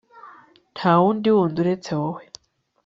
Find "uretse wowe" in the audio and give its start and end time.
1.63-2.23